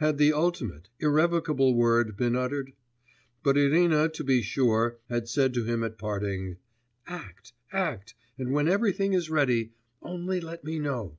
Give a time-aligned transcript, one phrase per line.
[0.00, 2.74] Had the ultimate, irrevocable word been uttered?
[3.42, 6.58] But Irina to be sure had said to him at parting,
[7.06, 9.72] 'Act, act, and when every thing is ready,
[10.02, 11.16] only let me know.